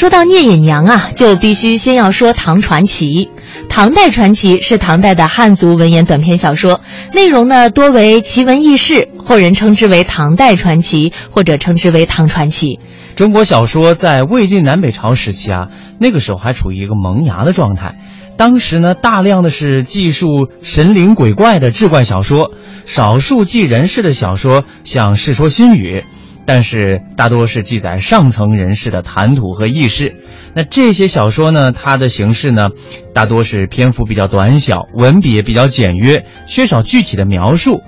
[0.00, 3.30] 说到聂隐娘啊，就必须先要说唐传奇。
[3.68, 6.80] 唐代传奇是唐代的汉族文言短篇小说，
[7.12, 12.78] 内容呢多为奇闻异事，或人称之为唐代传奇，或者称之为唐传奇。
[13.14, 15.66] 中国小说在魏晋南北朝时期啊，
[15.98, 17.96] 那个时候还处于一个萌芽的状态。
[18.38, 22.52] 当时呢，大量的是记述神灵鬼怪的志怪小说，
[22.86, 26.00] 少数记人事的小说，像《世说新语》。
[26.52, 30.16] 但是大多是记载上层人士的谈吐和轶事，
[30.52, 32.70] 那这些小说呢，它的形式呢，
[33.14, 37.82] 大多是篇幅比较短小，文笔也比较简约，缺少具体的描述。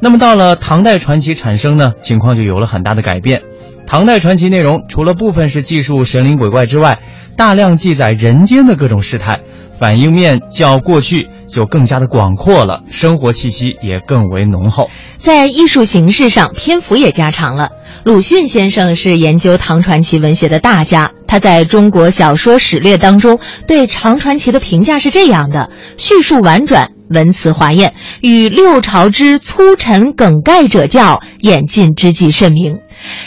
[0.00, 3.42] 那么到了唐代传奇产生呢，情况就有了很大的改变。
[3.86, 6.98] 唐代传奇内容除了部分是记述神灵鬼怪之外，
[7.36, 9.42] 大量记载人间的各种事态，
[9.78, 14.90] 反映面较过去就更加的广阔了，生活气息也更为浓厚。
[15.18, 17.70] 在艺术形式上，篇幅也加长了。
[18.04, 32.78] 鲁迅先生是研究唐传奇文学的大家，他在中国小说史略当中对唐传奇的评价是这样的：叙述婉转，文辞华艳，与六朝之粗沉梗概者较，演进之际甚明。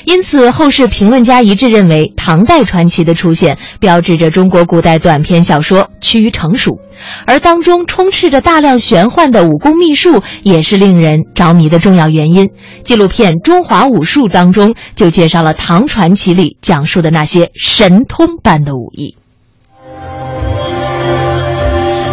[0.05, 6.79] 因此，后世评论家一致认为，唐代传奇的出现标志着中国古代短篇小说趋于成熟，
[7.25, 12.49] 而当中充斥着大量玄幻的武功秘术，也是令人着迷的重要原因。
[12.83, 19.15] 纪录片《中华武术》当中就介绍了唐传奇里讲述的那些神通般的武艺。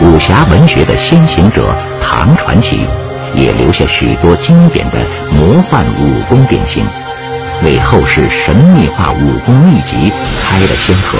[0.00, 2.78] 武侠文学的先行者唐传奇，
[3.34, 4.98] 也留下许多经典的
[5.32, 6.84] 魔幻武功典型。
[7.64, 11.18] 为后世神秘化武功秘籍开了先河。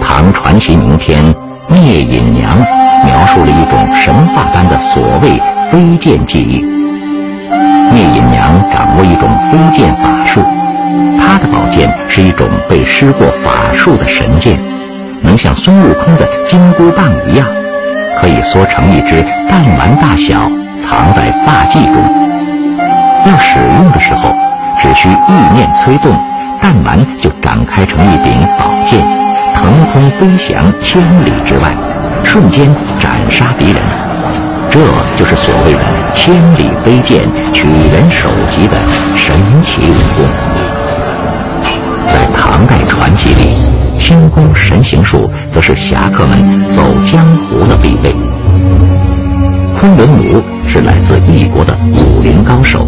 [0.00, 1.24] 唐传奇名篇
[1.68, 2.58] 《灭隐娘》
[3.04, 6.64] 描述了一种神话般的所谓飞剑技艺。
[7.92, 10.42] 灭隐娘掌握一种飞剑法术，
[11.18, 14.60] 她的宝剑是一种被施过法术的神剑，
[15.22, 17.46] 能像孙悟空的金箍棒一样，
[18.20, 20.50] 可以缩成一只弹丸大小，
[20.82, 22.02] 藏在发髻中。
[23.24, 24.34] 要使用的时候。
[24.80, 26.12] 只需意念催动，
[26.60, 29.00] 弹丸就展开成一柄宝剑，
[29.54, 31.74] 腾空飞翔千里之外，
[32.22, 32.68] 瞬间
[33.00, 33.76] 斩杀敌人。
[34.70, 34.80] 这
[35.16, 35.80] 就是所谓的
[36.12, 37.22] “千里飞剑，
[37.54, 38.76] 取人首级”的
[39.14, 40.26] 神奇武功。
[42.08, 43.56] 在唐代传奇里，
[43.98, 48.14] 轻功神行术则是侠客们走江湖的必备。
[49.78, 52.86] 昆仑奴是来自异国的武林高手。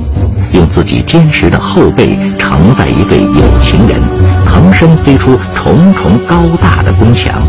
[0.53, 4.01] 用自己坚实的后背承载一对有情人，
[4.47, 7.43] 腾身飞出重重高大的宫墙。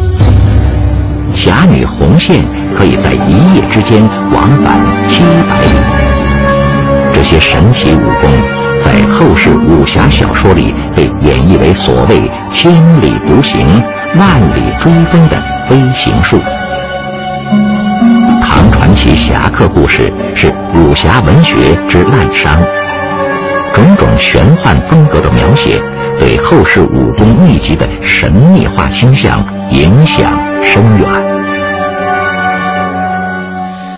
[1.36, 2.44] 侠女红线
[2.76, 4.02] 可以在一夜之间
[4.32, 5.70] 往返七百里。
[7.14, 8.30] 这些神奇武功，
[8.82, 12.72] 在后世武侠小说里被演绎为所谓“千
[13.02, 13.66] 里独行，
[14.18, 16.40] 万里追风”的飞行术。
[18.42, 21.56] 唐传奇侠客故事是武侠文学
[21.88, 22.58] 之滥觞。
[24.00, 25.78] 种玄幻风格的描写，
[26.18, 31.39] 对后世武功秘籍的神秘化倾向影响深远。